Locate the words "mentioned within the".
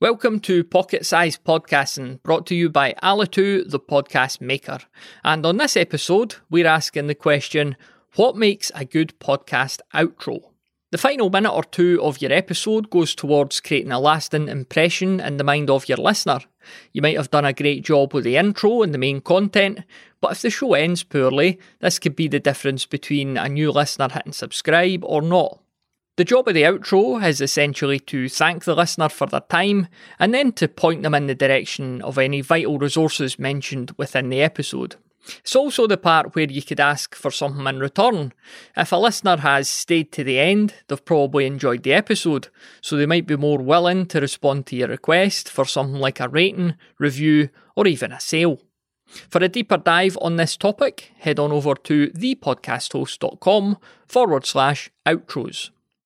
33.38-34.42